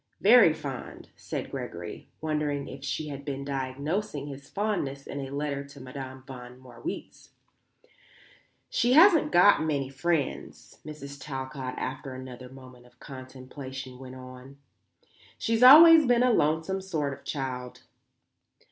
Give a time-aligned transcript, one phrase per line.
[0.19, 5.63] "Very fond," said Gregory, wondering if she had been diagnosing his fondness in a letter
[5.65, 7.29] to Madame von Marwitz.
[8.67, 11.21] "She hasn't got many friends," Mrs.
[11.23, 14.57] Talcott, after another moment of contemplation, went on.
[15.37, 17.81] "She's always been a lonesome sort of child."